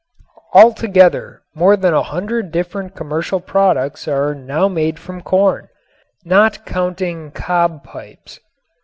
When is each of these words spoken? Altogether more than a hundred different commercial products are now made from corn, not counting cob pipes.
Altogether 0.55 1.43
more 1.53 1.77
than 1.77 1.93
a 1.93 2.01
hundred 2.01 2.51
different 2.51 2.95
commercial 2.95 3.39
products 3.39 4.07
are 4.07 4.33
now 4.33 4.67
made 4.67 4.97
from 4.97 5.21
corn, 5.21 5.67
not 6.25 6.65
counting 6.65 7.29
cob 7.29 7.83
pipes. 7.83 8.39